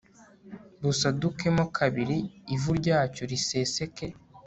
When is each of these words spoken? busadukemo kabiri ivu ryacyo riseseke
busadukemo 0.81 1.63
kabiri 1.77 2.17
ivu 2.55 2.71
ryacyo 2.79 3.23
riseseke 3.31 4.07